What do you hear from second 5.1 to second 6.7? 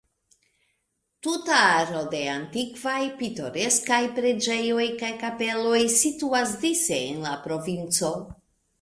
kapeloj situas